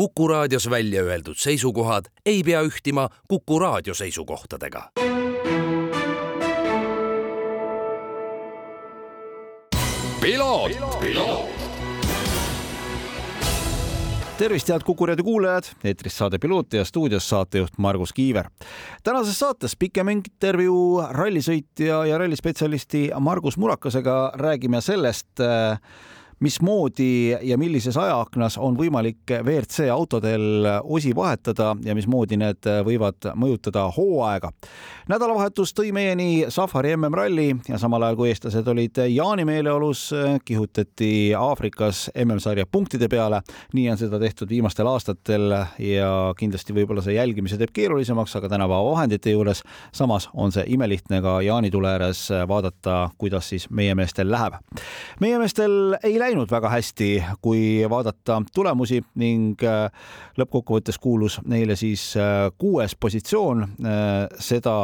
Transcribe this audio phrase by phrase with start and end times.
[0.00, 4.90] Kuku raadios välja öeldud seisukohad ei pea ühtima Kuku raadio seisukohtadega.
[14.38, 18.48] tervist, head Kuku raadio kuulajad, eetris saade Piloot ja stuudios saatejuht Margus Kiiver.
[19.02, 25.80] tänases saates pikem intervjuu rallisõitja ja rallispetsialisti Margus Murakasega räägime sellest äh,
[26.40, 33.82] mismoodi ja millises ajaaknas on võimalik WRC autodel osi vahetada ja mismoodi need võivad mõjutada
[33.92, 34.48] hooaega.
[35.08, 40.06] nädalavahetus tõi meieni Safari MM-ralli ja samal ajal kui eestlased olid Jaani meeleolus,
[40.44, 43.42] kihutati Aafrikas MM-sarja punktide peale.
[43.74, 48.90] nii on seda tehtud viimastel aastatel ja kindlasti võib-olla see jälgimise teeb keerulisemaks, aga tänapäeva
[48.90, 54.56] vahendite juures samas on see imelihtne ka jaanitule ääres vaadata, kuidas siis meie meestel läheb.
[55.20, 57.08] meie meestel ei läinud läinud väga hästi,
[57.42, 59.88] kui vaadata tulemusi ning äh,
[60.38, 64.74] lõppkokkuvõttes kuulus neile siis äh, kuues positsioon, äh, seda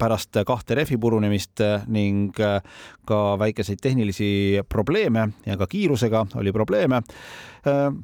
[0.00, 1.60] pärast kahte rehvi purunemist
[1.92, 7.02] ning ka väikeseid tehnilisi probleeme ja ka kiirusega oli probleeme.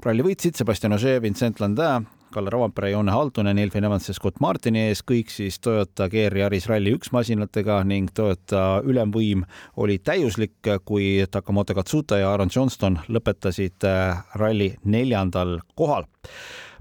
[0.04, 2.04] ralli võitsid Sebastian Ogier, Vincent Landin,
[2.36, 6.66] Kalle Rovanpere, Joone Haltunen, Elfin Evans ja Scott Martini ees, kõik siis Toyota GR Yaris
[6.68, 9.46] Rally1 masinatega ning Toyota ülemvõim
[9.80, 16.04] oli täiuslik, kui Takamoto Katsuta ja Aaron Johnston lõpetasid äh, ralli neljandal kohal.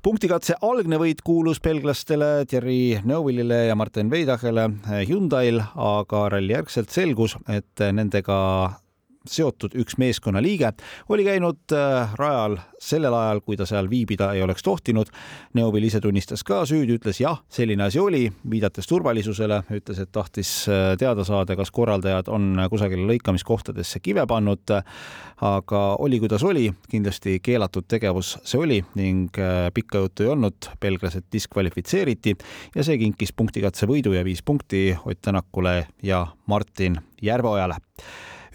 [0.03, 4.67] punktikatse algne võit kuulus belglastele Thierry Neuvillile ja Martin Veidachele
[5.07, 8.35] Hyundai'l, aga ralli järgselt selgus, et nendega
[9.29, 10.71] seotud üks meeskonnaliige,
[11.09, 15.09] oli käinud äh, rajal sellel ajal, kui ta seal viibida ei oleks tohtinud.
[15.57, 20.51] Neovil ise tunnistas ka süüdi, ütles jah, selline asi oli, viidates turvalisusele, ütles, et tahtis
[20.69, 24.63] äh, teada saada, kas korraldajad on kusagile lõikamiskohtadesse kive pannud.
[25.45, 30.69] aga oli, kuidas oli, kindlasti keelatud tegevus see oli ning äh, pikka juttu ei olnud,
[30.81, 32.35] belglased diskvalifitseeriti
[32.75, 37.79] ja see kinkis punktikatse võidu ja viis punkti Ott Tänakule ja Martin Järveojale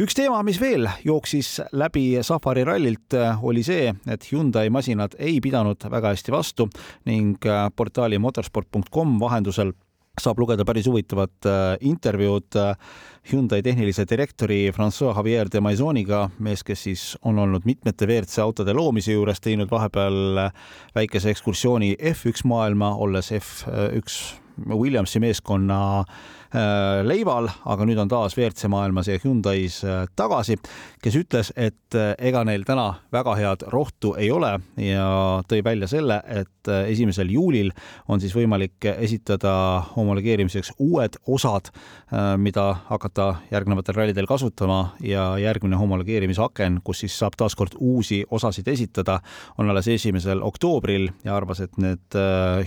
[0.00, 5.41] üks teema, mis veel jooksis läbi Safari rallilt, äh, oli see, et Hyundai masinad ei
[5.44, 6.71] pidanud väga hästi vastu
[7.09, 9.75] ning äh, portaali motorsport.com vahendusel
[10.21, 12.59] saab lugeda päris huvitavat äh, intervjuud
[13.31, 18.72] Hyundai tehnilise direktori Francois Javier de Maisoniga, mees, kes siis on olnud mitmete WRC autode
[18.77, 20.47] loomise juures, teinud vahepeal
[20.97, 24.21] väikese ekskursiooni F1 maailma, olles F1
[24.71, 26.40] Williamsi meeskonna Äh,
[27.06, 30.56] leival, aga nüüd on taas WRC maailmas ja Hyundai's äh, tagasi,
[31.03, 35.06] kes ütles, et äh, ega neil täna väga head rohtu ei ole ja
[35.49, 37.71] tõi välja selle, et esimesel juulil
[38.12, 39.53] on siis võimalik esitada
[39.94, 41.71] homologeerimiseks uued osad,
[42.37, 49.22] mida hakata järgnevatel rallidel kasutama ja järgmine homologeerimisaken, kus siis saab taaskord uusi osasid esitada,
[49.56, 52.19] on alles esimesel oktoobril ja arvas, et need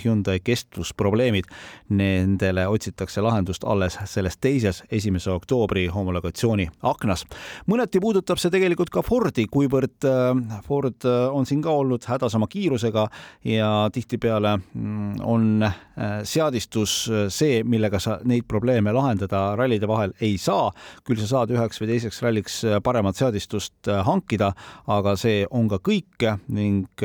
[0.04, 1.54] Hyundai kestvusprobleemid,
[1.94, 7.26] nendele otsitakse lahendust alles selles teises, esimese oktoobri homologatsiooni aknas.
[7.70, 12.36] mõneti puudutab see tegelikult ka Fordi, kuivõrd äh, Ford äh, on siin ka olnud hädas
[12.38, 13.08] oma kiirusega
[13.50, 16.96] ja tihtipeale mm, on äh, seadistus
[17.34, 20.72] see, millega sa neid probleeme lahendada rallide vahel ei saa.
[21.04, 24.54] küll sa saad üheks või teiseks ralliks paremat seadistust hankida,
[24.88, 27.04] aga see on ka kõik ning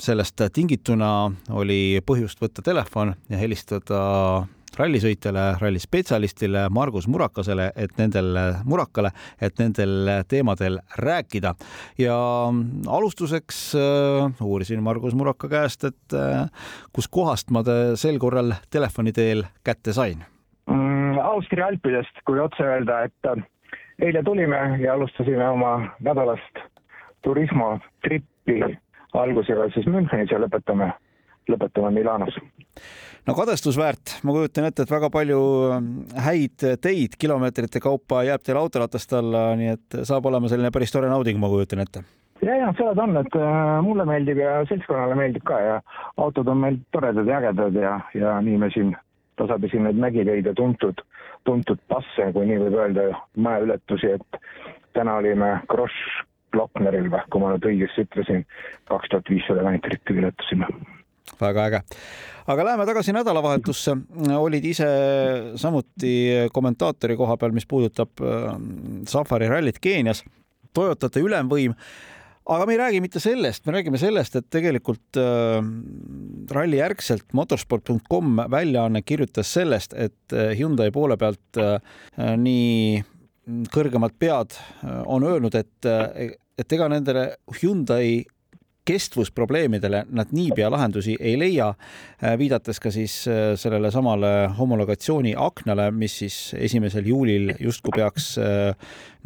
[0.00, 4.00] sellest tingituna oli põhjust võtta telefon ja helistada
[4.78, 9.10] rallisõitjale, rallispetsialistile Margus Murakasele, et nendel, Murakale,
[9.40, 11.54] et nendel teemadel rääkida.
[11.98, 12.16] ja
[12.88, 16.48] alustuseks äh, uurisin Margus Muraka käest, et äh,
[16.92, 20.24] kuskohast ma ta sel korral telefoni teel kätte sain
[20.66, 21.18] mm,?
[21.20, 23.42] Austria alpidest, kui otse öelda, et äh,
[24.02, 26.62] eile tulime ja alustasime oma nädalast
[27.22, 28.60] turismotrippi
[29.14, 30.92] algusega siis Münchenis ja lõpetame,
[31.50, 32.38] lõpetame Milanos
[33.28, 35.40] no kadestusväärt, ma kujutan ette, et väga palju
[35.74, 35.90] ähm,
[36.26, 41.10] häid teid kilomeetrite kaupa jääb teil autoratast alla, nii et saab olema selline päris tore
[41.12, 42.04] nauding, ma kujutan ette.
[42.40, 45.76] Ja, ja seda ta on, et äh, mulle meeldib ja seltskonnale meeldib ka ja
[46.16, 48.94] autod on meil toredad ja ägedad ja, ja nii me siin
[49.40, 51.04] tasapisi neid mägitöid ja tuntud,
[51.48, 54.40] tuntud passe, kui nii võib öelda, mäeületusi, et
[54.96, 56.24] täna olime Grosch
[56.54, 58.42] Glockneril või, kui ma nüüd õigesti ütlesin,
[58.90, 60.68] kaks tuhat viissada meetrit ületasime
[61.40, 61.80] väga äge.
[62.50, 63.96] aga läheme tagasi nädalavahetusse.
[64.36, 64.88] olid ise
[65.56, 68.54] samuti kommentaatori koha peal, mis puudutab äh,
[69.06, 70.24] Safari rallit Keenias.
[70.74, 71.74] Toyotate ülemvõim
[72.50, 75.60] aga me ei räägi mitte sellest, me räägime sellest, et tegelikult äh,
[76.50, 81.78] ralli järgselt motorsport.com väljaanne kirjutas sellest, et äh, Hyundai poole pealt äh,
[82.40, 83.02] nii
[83.74, 85.90] kõrgemad pead äh, on öelnud, et,
[86.58, 87.26] et ega nendele
[87.60, 88.24] Hyundai
[88.84, 91.70] kestvusprobleemidele nad niipea lahendusi ei leia,
[92.38, 93.14] viidates ka siis
[93.60, 98.32] sellele samale homologatsiooni aknale, mis siis esimesel juulil justkui peaks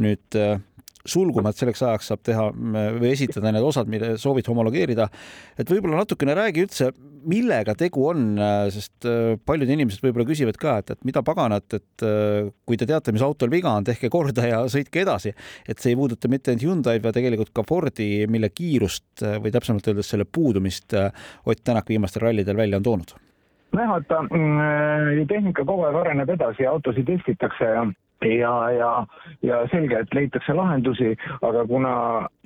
[0.02, 0.40] nüüd
[1.04, 5.08] sulguma, et selleks ajaks saab teha või esitada need osad, mille soovid homologeerida.
[5.58, 6.90] et võib-olla natukene räägi üldse,
[7.28, 8.38] millega tegu on,
[8.72, 12.88] sest äh, paljud inimesed võib-olla küsivad ka, et, et mida paganat, et äh, kui te
[12.88, 15.34] teate, mis autol viga on, tehke korda ja sõitke edasi.
[15.68, 19.52] et see ei puuduta mitte ainult Hyundai'd, vaid tegelikult ka Fordi, mille kiirust äh, või
[19.54, 23.14] täpsemalt öeldes selle puudumist Ott Tänak viimastel rallidel välja on toonud
[23.74, 27.84] nojah, vaata mm, tehnika kogu aeg areneb edasi ja autosid testitakse ja
[28.22, 29.06] ja, ja,
[29.42, 31.94] ja selge, et leitakse lahendusi, aga kuna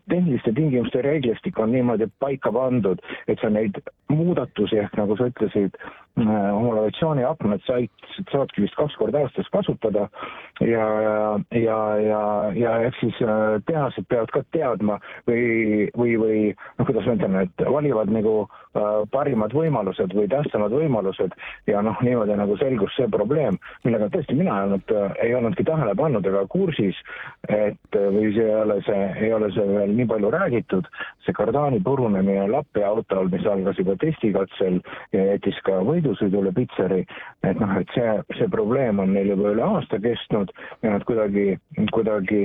[0.09, 3.79] tehniliste tingimuste reeglistik on niimoodi paika pandud, et sa neid
[4.13, 5.77] muudatusi ehk nagu sa ütlesid,
[6.19, 7.91] äh, homologatsiooni aknad said,
[8.33, 10.07] saadki vist kaks korda aastas kasutada
[10.65, 10.87] ja,
[11.55, 12.21] ja, ja,
[12.57, 17.39] ja eks siis äh, tehased peavad ka teadma või, või, või noh, kuidas ma ütlen,
[17.45, 21.37] et valivad nagu äh, parimad võimalused või tähtsamad võimalused
[21.71, 25.95] ja noh, niimoodi nagu selgus see probleem, millega tõesti mina ei olnud, ei olnudki tähele
[25.99, 26.97] pannud ega kursis,
[27.49, 30.89] et või see ei ole see, ei ole see veel nii palju räägitud,
[31.27, 34.81] see kardaani purunemine Lappi autol, mis algas juba testikatsel
[35.15, 37.05] ja jättis ka võidusõidule pitseri,
[37.47, 40.53] et noh, et see, see probleem on neil juba üle aasta kestnud
[40.85, 41.59] ja nad kuidagi,
[41.95, 42.43] kuidagi,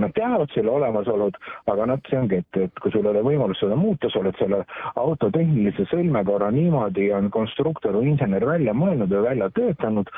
[0.00, 1.38] nad teavad selle olemasolud,
[1.72, 4.38] aga noh, see ongi, et, et kui sul ei ole võimalust seda muuta, sa oled
[4.40, 4.62] selle
[5.00, 10.10] auto tehnilise sõlmekorra niimoodi on konstruktor või insener välja mõelnud või välja töötanud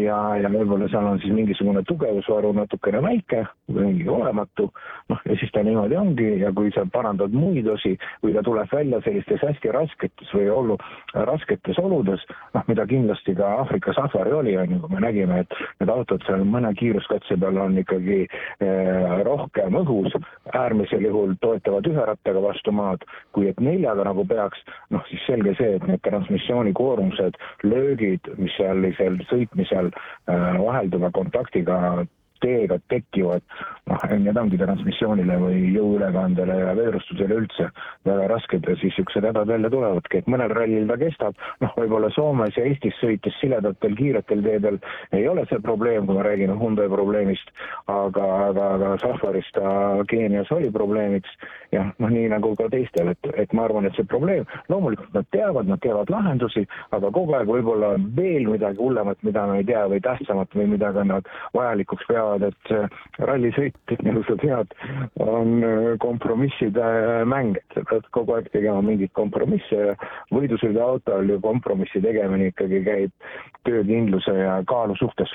[0.00, 4.70] ja, ja võib-olla seal on siis mingisugune tugevusvaru natukene väike või olematu,
[5.10, 8.42] noh ja siis ta niimoodi niimoodi ongi ja kui sa parandad muid osi või ta
[8.42, 10.76] tuleb välja sellistes hästi rasketes või ollu,
[11.14, 12.22] rasketes oludes,
[12.54, 16.22] noh, mida kindlasti ka Aafrika safari oli, on ju, kui me nägime, et need autod
[16.26, 20.16] seal mõne kiiruskatse peal on ikkagi eh, rohkem õhus,
[20.54, 25.56] äärmisel juhul toetavad ühe rattaga vastu maad, kui et neljaga nagu peaks, noh siis selge
[25.58, 28.84] see, et need transmissiooni koormused, löögid, mis seal
[29.30, 32.06] sõitmisel eh, vahelduva kontaktiga
[32.42, 33.44] teega tekivad,
[33.90, 37.70] noh, need ongi transmissioonile või jõuülekandele ja veerustusele üldse
[38.06, 42.10] väga rasked ja siis niisugused hädad välja tulevadki, et mõnel rallil ta kestab, noh, võib-olla
[42.14, 44.78] Soomes ja Eestis sõites siledatel kiiretel teedel
[45.12, 47.52] ei ole see probleem, kui ma räägin Hyundai probleemist,
[47.92, 51.30] aga, aga, aga Safaris ta Keenias oli probleemiks,
[51.74, 55.28] jah, noh, nii nagu ka teistel, et, et ma arvan, et see probleem, loomulikult nad
[55.34, 56.66] teavad, nad teevad lahendusi,
[56.96, 60.92] aga kogu aeg võib-olla veel midagi hullemat, mida me ei tea või tähtsamat või mida
[60.96, 64.74] ka nad vajalikuks peavad, teavad, et rallisõit, nagu sa tead,
[65.22, 69.94] on äh, kompromisside äh, mäng, et sa pead kogu aeg tegema mingeid kompromisse ja
[70.34, 73.28] võidusõiduautol ju kompromissi tegemine ikkagi käib
[73.68, 75.32] töökindluse ja kaalu suhtes.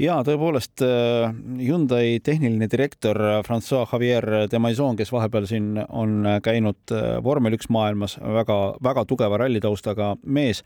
[0.00, 6.94] Ja tõepoolest äh, Hyundai tehniline direktor Francois Javier de Maison, kes vahepeal siin on käinud
[7.22, 10.64] vormel üks maailmas väga, väga tugeva rallitaustaga mees,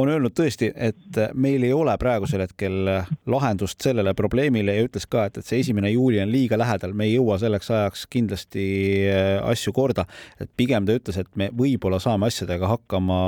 [0.00, 2.88] on öelnud tõesti, et meil ei ole praegusel hetkel
[3.30, 7.06] lahendust sellele probleemile ja ütles ka, et, et see esimene juuli on liiga lähedal, me
[7.08, 8.66] ei jõua selleks ajaks kindlasti
[9.10, 10.06] äh, asju korda.
[10.40, 13.20] et pigem ta ütles, et me võib-olla saame asjadega hakkama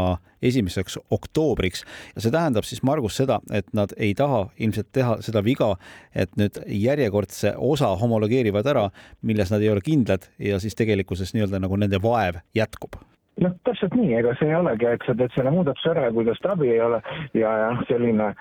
[0.42, 1.84] esimeseks oktoobriks.
[2.16, 5.74] Ja see tähendab siis Margus seda, et nad ei taha ilmselt teha seda viga,
[6.14, 8.88] et nüüd järjekordse osa homologeerivad ära,
[9.22, 12.98] milles nad ei ole kindlad ja siis tegelikkuses nii-öelda nagu nende vaev jätkub
[13.40, 16.26] noh, täpselt nii, ega see ei olegi, et sa teed selle muudatuse ära ja kui
[16.28, 17.00] tast abi ei ole.
[17.38, 18.32] Ja, ja selline,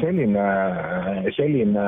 [0.00, 0.46] selline,
[1.36, 1.86] selline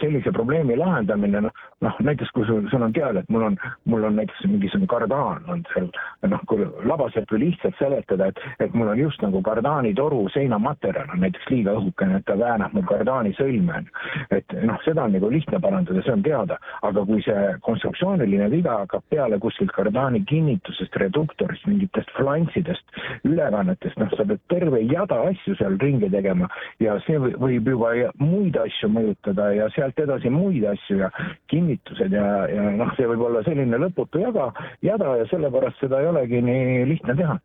[0.00, 1.52] sellise probleemi lahendamine, noh,
[1.84, 5.44] noh näiteks kui sul, sul on teada, et mul on, mul on näiteks mingisugune kardaan
[5.52, 5.90] on seal,
[6.32, 11.20] noh, kui labaselt või lihtsalt seletada, et, et mul on just nagu kardaanitoru seinamaterjal on
[11.24, 14.06] näiteks liiga õhukene, et ta väänab mul kardaani sõlme, on ju.
[14.38, 18.78] et noh, seda on nagu lihtne parandada, see on teada, aga kui see konstruktsiooniline viga
[18.84, 22.96] hakkab peale kuskilt kardaani kinnitusest, reduktorist, mingitest flanssidest,
[23.28, 26.48] ülekannetest, noh, sa pead terve jada asju seal ringi tegema
[26.80, 31.10] ja see võib juba muid asju mõjutada ja sealt edasi muid asju ja
[31.50, 34.50] kinnitused ja, ja noh, see võib olla selline lõputu jaga,
[34.84, 37.36] jada ja sellepärast seda ei olegi nii lihtne teha.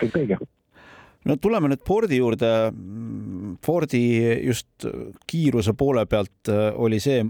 [0.00, 0.40] kõik õige
[1.28, 2.50] no tuleme nüüd Fordi juurde.
[3.60, 4.04] Fordi
[4.46, 4.86] just
[5.28, 6.48] kiiruse poole pealt
[6.80, 7.24] oli see,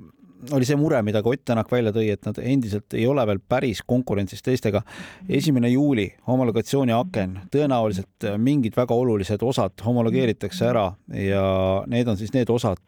[0.52, 3.40] oli see mure, mida ka Ott Tänak välja tõi, et nad endiselt ei ole veel
[3.48, 4.82] päris konkurentsis teistega.
[5.28, 11.44] esimene juuli homologatsiooni aken, tõenäoliselt mingid väga olulised osad homologeeritakse ära ja
[11.86, 12.82] need on siis need osad,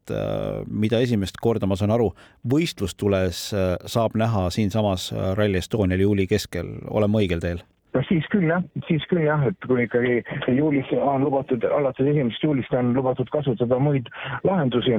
[0.68, 2.12] mida esimest korda, ma saan aru,
[2.48, 3.44] võistlustules
[3.86, 7.62] saab näha siinsamas Rally Estonial juuli keskel, olen ma õigel teel?
[7.92, 10.22] no siis küll jah, siis küll jah, et kui ikkagi
[10.56, 14.08] juulis on lubatud, alates esimesest juulist on lubatud kasutada muid
[14.48, 14.96] lahendusi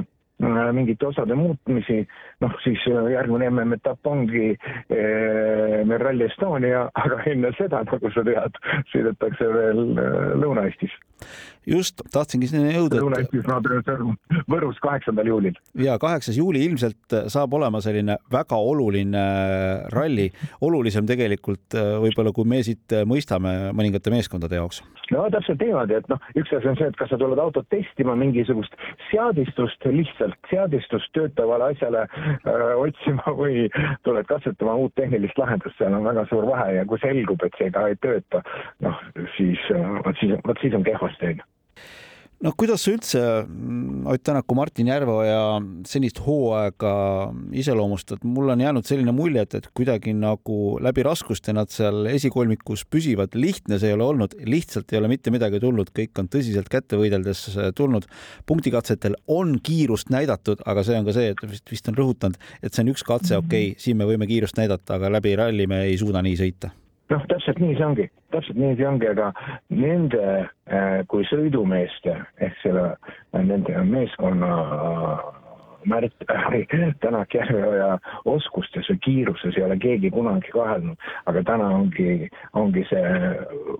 [0.74, 2.00] mingite osade muutmisi,
[2.42, 4.50] noh siis järgmine MM-etapp ongi
[4.90, 8.58] meil Rally Estonia, aga enne seda, nagu sa tead,
[8.92, 9.84] sõidetakse veel
[10.42, 10.96] Lõuna-Eestis
[11.68, 13.00] just, tahtsingi sinna jõuda.
[13.00, 13.68] Lõuna-Eestis nad
[14.50, 15.56] Võrus kaheksandal juulil.
[15.80, 19.24] ja kaheksas juuli ilmselt saab olema selline väga oluline
[19.94, 24.82] ralli, olulisem tegelikult äh, võib-olla, kui me siit mõistame mõningate meeskondade jaoks.
[25.12, 28.16] no täpselt niimoodi, et noh, üks asi on see, et kas sa tuled autot testima,
[28.18, 28.76] mingisugust
[29.10, 33.66] seadistust, lihtsalt seadistust töötavale asjale öö, äh, otsima või
[34.04, 37.72] tuled katsetama uut tehnilist lahendust, seal on väga suur vahe ja kui selgub, et see
[37.74, 38.42] ka ei tööta,
[38.84, 39.00] noh
[39.38, 41.50] siis, äh, vot siis, vot siis on kehvasti onju
[42.44, 46.92] no kuidas sa üldse, mm, Ott Tänaku, Martin Järveoja senist hooaega
[47.56, 48.24] iseloomustad?
[48.24, 53.34] mul on jäänud selline mulje, et, et kuidagi nagu läbi raskuste nad seal esikolmikus püsivad.
[53.34, 57.00] lihtne see ei ole olnud, lihtsalt ei ole mitte midagi tulnud, kõik on tõsiselt kätte
[57.00, 58.06] võideldes tulnud.
[58.46, 62.72] punktikatsetel on kiirust näidatud, aga see on ka see, et vist, vist on rõhutanud, et
[62.72, 65.84] see on üks katse, okei okay,, siin me võime kiirust näidata, aga läbi ralli me
[65.88, 66.74] ei suuda nii sõita
[67.12, 69.30] noh, täpselt nii see ongi, täpselt nii see ongi, aga
[69.72, 72.90] nende äh, kui sõidumeeste ehk selle,
[73.36, 74.52] nende meeskonna
[75.90, 76.26] Märt
[77.04, 80.98] Tänak Järveoja oskustes või kiiruses ei ole keegi kunagi kahelnud,
[81.30, 83.04] aga täna ongi, ongi see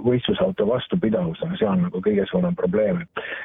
[0.05, 3.03] võistlusauto vastupidavus, see on nagu kõige suurem probleem,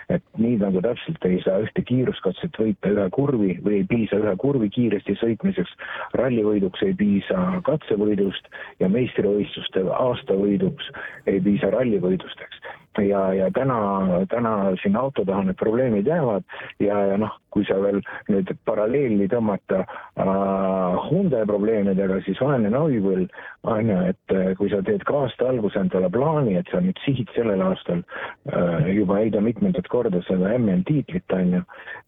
[0.09, 4.19] et et nii nagu täpselt ei saa ühte kiiruskatset võita ühe kurvi või ei piisa
[4.21, 5.71] ühe kurvi kiiresti sõitmiseks,
[6.19, 8.51] rallivõiduks ei piisa katsevõidust
[8.83, 10.91] ja meistrivõistluste aastavõiduks
[11.31, 13.77] ei piisa rallivõidust, eks ja, ja täna,
[14.29, 16.43] täna siin auto taha need probleemid jäävad
[16.79, 23.25] ja, ja noh, kui sa veel nüüd paralleeli tõmmata äh, Hyundai probleemidega, siis vaene Neuvill
[23.63, 26.99] on ju, et äh, kui sa teed ka aasta alguses endale plaani, et sa nüüd
[27.03, 28.03] sihid sellel aastal
[28.53, 31.61] äh, juba heida mitmendat korda seda MM-tiitlit on ju,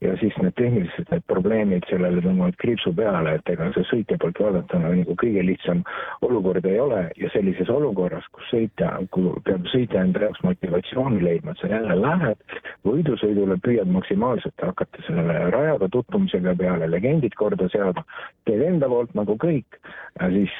[0.05, 4.39] ja siis need tehnilised need probleemid sellele tõmbavad kriipsu peale, et ega see sõitja poolt
[4.41, 5.83] vaadatuna nagu kõige lihtsam
[6.25, 7.03] olukord ei ole.
[7.19, 11.97] Ja sellises olukorras, kus sõitja, kui peab sõitja enda jaoks motivatsiooni leidma, et sa jälle
[11.99, 18.05] lähed võidusõidule, püüad maksimaalselt hakata sellele rajaga tutvumisega peale legendid korda seada,
[18.47, 19.79] teed enda poolt nagu kõik
[20.19, 20.57] ja siis,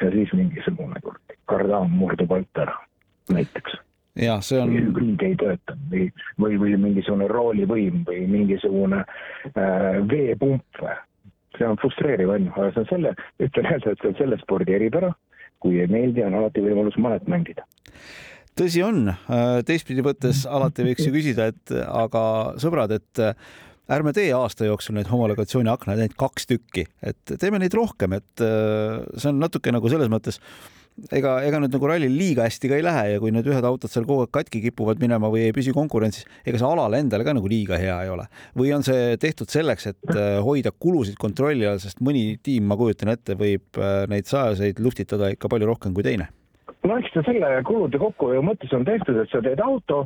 [0.00, 1.02] ja siis mingisugune
[1.50, 2.78] kardaan murdub alt ära,
[3.34, 3.80] näiteks
[4.16, 4.72] jah, see on.
[4.72, 6.06] hübriid ei tööta või,
[6.40, 10.96] või, või mingisugune roolivõim või mingisugune äh, veepump või.
[11.58, 14.40] see on frustreeriv on ju, aga see on selle, ütlen jälle, et see on selle
[14.42, 15.12] spordi eripära.
[15.58, 17.64] kui ei meeldi, on alati võimalus malet mängida
[18.56, 23.24] tõsi on, äh, teistpidi võttes alati võiks ju küsida, et aga sõbrad, et
[23.92, 28.44] ärme tee aasta jooksul neid homologatsiooni aknaid ainult kaks tükki, et teeme neid rohkem, et
[28.44, 30.40] äh, see on natuke nagu selles mõttes
[31.14, 33.92] ega, ega nüüd nagu rallil liiga hästi ka ei lähe ja kui need ühed autod
[33.92, 37.36] seal kogu aeg katki kipuvad minema või ei püsi konkurentsis, ega see alal endale ka
[37.36, 38.26] nagu liiga hea ei ole.
[38.58, 42.78] või on see tehtud selleks, et äh, hoida kulusid kontrolli all, sest mõni tiim, ma
[42.80, 46.30] kujutan ette, võib äh, neid sajaseid luftitada ikka palju rohkem kui teine
[46.86, 50.04] no eks ta selle kulude kokkuhoiu mõttes on tehtud, et sa teed auto,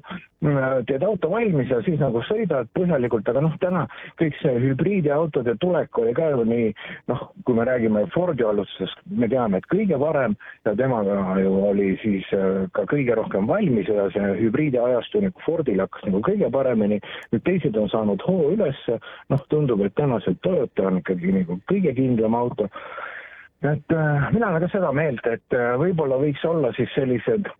[0.88, 3.84] teed auto valmis ja siis nagu sõidad põhjalikult, aga noh, täna
[4.20, 6.70] kõik see hübriidiautode tulek oli ka ju nii,
[7.12, 11.92] noh, kui me räägime Fordi alustusest, me teame, et kõige parem ja temaga ju oli
[12.02, 17.00] siis äh, ka kõige rohkem valmis ja see hübriidiajastu nagu Fordil hakkas nagu kõige paremini,
[17.32, 18.98] nüüd teised on saanud hoo ülesse,
[19.32, 22.68] noh, tundub, et tänasel Toyota on ikkagi nagu kõige kindlam auto
[23.62, 27.50] et äh, mina olen ka seda meelt, et äh, võib-olla võiks olla siis sellised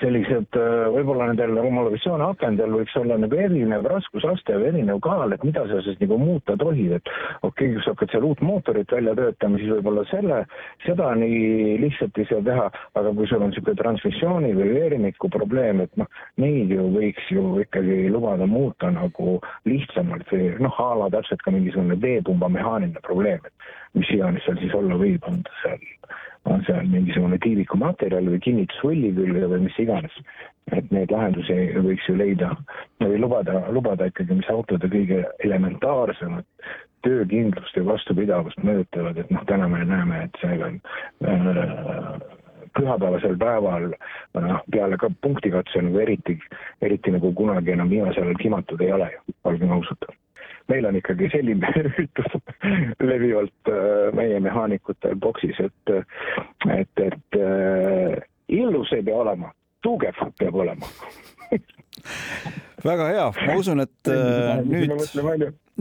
[0.00, 5.44] sellised äh, võib-olla nendel homologatsiooni akendel võiks olla nagu erinev raskusaste või erinev kaal, et
[5.46, 8.94] mida sa siis nagu muuta tohid, et okei okay,, kui sa hakkad seal uut mootorit
[8.94, 10.40] välja töötama, siis võib-olla selle,
[10.86, 12.68] seda nii lihtsalt ei saa teha,
[13.00, 16.08] aga kui sul on niisugune transmissiooni või veerimiku probleem, et noh,
[16.42, 21.54] neid ju võiks ju ikkagi lubada muuta nagu lihtsamalt või noh, a la täpselt ka
[21.54, 25.86] mingisugune veepumba mehaaniline probleem, et mis iganes seal siis olla võib, on ta seal,
[26.48, 30.16] on seal mingisugune tiivikumaterjal või kinnitusvõlli külge või mis iganes.
[30.70, 32.52] et neid lahendusi võiks ju leida
[33.02, 36.44] või lubada, lubada ikkagi, mis autode kõige elementaarsemad
[37.02, 40.78] töökindlust ja vastupidavust mõjutavad, et noh, täna me näeme, et seal on
[41.26, 42.20] äh,
[42.78, 46.38] pühapäevasel päeval noh, peale ka punktikatse nagu eriti,
[46.86, 50.10] eriti nagu kunagi enam viimasel ajal kimatud ei ole ju, olgem ausad
[50.70, 52.36] meil on ikkagi selline üritus
[53.02, 55.94] levivalt äh, meie mehhaanikutel boksis, et,
[56.70, 58.20] et, et äh,
[58.60, 59.52] illus ei pea olema,
[59.84, 60.90] tugev peab olema.
[62.80, 64.94] Väga hea, ma usun, et äh, nüüd,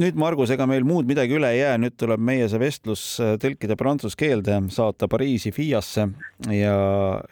[0.03, 3.03] nüüd Margus, ega meil muud midagi üle ei jää, nüüd tuleb meie see vestlus
[3.39, 6.09] tõlkida prantsuse keelde, saata Pariisi FIAsse
[6.51, 6.75] ja,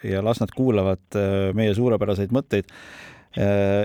[0.07, 1.19] ja las nad kuulavad
[1.57, 2.71] meie suurepäraseid mõtteid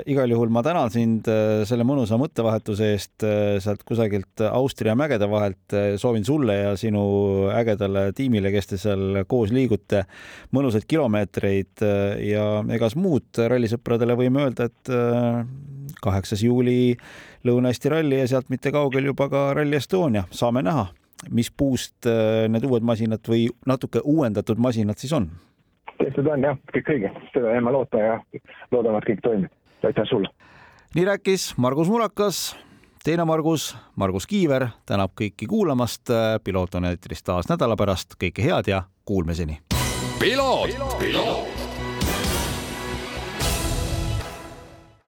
[0.08, 5.28] igal juhul ma tänan sind äh, selle mõnusa mõttevahetuse eest äh, sealt kusagilt Austria mägede
[5.28, 5.76] vahelt.
[5.96, 7.02] soovin sulle ja sinu
[7.52, 10.04] ägedale tiimile, kes te seal koos liigute,
[10.52, 11.84] mõnusaid kilomeetreid
[12.24, 14.92] ja egas muud rallisõpradele võime öelda, et
[16.02, 16.96] kaheksas juuli
[17.44, 20.86] Lõuna-Eesti ralli ja sealt mitte kaugel juba ka Rally Estonia, saame näha,
[21.30, 25.30] mis puust need uued masinad või natuke uuendatud masinad siis on
[26.04, 28.18] tehtud on jah, kõik õige, seda jääme loota ja
[28.72, 29.52] loodame, et kõik toimib.
[29.86, 30.28] aitäh sulle.
[30.94, 32.56] nii rääkis Margus Murakas,
[33.04, 36.10] teine Margus, Margus Kiiver tänab kõiki kuulamast.
[36.44, 39.60] piloot on eetris taas nädala pärast, kõike head ja kuulmiseni.
[40.18, 41.71] piloot, piloot..